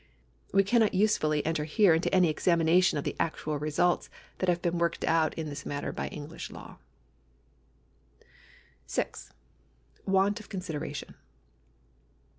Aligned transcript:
We 0.51 0.63
cannot 0.63 0.95
usefully 0.95 1.45
enter 1.45 1.63
here 1.63 1.93
into 1.93 2.11
any 2.11 2.27
examination 2.27 2.97
of 2.97 3.03
the 3.03 3.15
actual 3.19 3.59
results 3.59 4.09
that 4.39 4.49
have 4.49 4.59
been 4.59 4.79
worked 4.79 5.05
out 5.05 5.35
in 5.35 5.47
this 5.47 5.63
matter 5.63 5.91
by 5.91 6.07
English 6.07 6.49
law. 6.49 6.79
G. 8.91 9.03
Want 10.07 10.39
of 10.39 10.49
consideration. 10.49 11.13